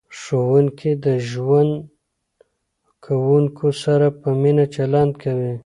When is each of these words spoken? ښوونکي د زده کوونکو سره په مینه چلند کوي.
ښوونکي 0.19 0.91
د 1.03 1.05
زده 1.31 1.61
کوونکو 3.05 3.67
سره 3.83 4.07
په 4.21 4.29
مینه 4.41 4.65
چلند 4.75 5.13
کوي. 5.23 5.53